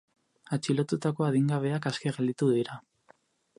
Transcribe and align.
Atxilotutako 0.55 1.27
adingabeak 1.27 1.87
aske 1.93 2.17
gelditu 2.19 2.51
dira. 2.57 2.81